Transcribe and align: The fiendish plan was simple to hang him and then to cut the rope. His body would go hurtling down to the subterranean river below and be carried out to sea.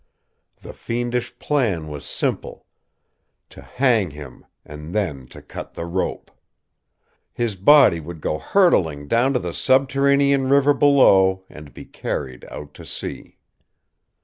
The 0.63 0.73
fiendish 0.73 1.37
plan 1.37 1.87
was 1.87 2.05
simple 2.07 2.65
to 3.51 3.61
hang 3.61 4.09
him 4.09 4.47
and 4.65 4.95
then 4.95 5.27
to 5.27 5.43
cut 5.43 5.75
the 5.75 5.85
rope. 5.85 6.31
His 7.31 7.55
body 7.55 7.99
would 7.99 8.19
go 8.19 8.39
hurtling 8.39 9.07
down 9.07 9.33
to 9.33 9.39
the 9.39 9.53
subterranean 9.53 10.49
river 10.49 10.73
below 10.73 11.45
and 11.51 11.71
be 11.71 11.85
carried 11.85 12.45
out 12.45 12.73
to 12.73 12.83
sea. 12.83 13.37